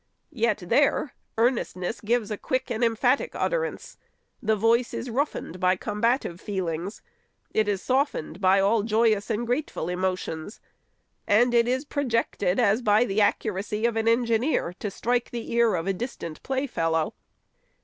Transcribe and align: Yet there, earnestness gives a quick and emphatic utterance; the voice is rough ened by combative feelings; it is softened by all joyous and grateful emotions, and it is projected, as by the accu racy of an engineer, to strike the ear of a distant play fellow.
Yet 0.33 0.63
there, 0.65 1.13
earnestness 1.37 2.01
gives 2.01 2.31
a 2.31 2.35
quick 2.39 2.71
and 2.71 2.83
emphatic 2.83 3.35
utterance; 3.35 3.97
the 4.41 4.55
voice 4.55 4.95
is 4.95 5.11
rough 5.11 5.33
ened 5.33 5.59
by 5.59 5.75
combative 5.75 6.41
feelings; 6.41 7.03
it 7.53 7.67
is 7.67 7.83
softened 7.83 8.41
by 8.41 8.59
all 8.59 8.81
joyous 8.81 9.29
and 9.29 9.45
grateful 9.45 9.89
emotions, 9.89 10.59
and 11.27 11.53
it 11.53 11.67
is 11.67 11.85
projected, 11.85 12.59
as 12.59 12.81
by 12.81 13.05
the 13.05 13.19
accu 13.19 13.53
racy 13.53 13.85
of 13.85 13.95
an 13.95 14.07
engineer, 14.07 14.73
to 14.79 14.89
strike 14.89 15.29
the 15.29 15.51
ear 15.51 15.75
of 15.75 15.85
a 15.85 15.93
distant 15.93 16.41
play 16.41 16.65
fellow. 16.65 17.13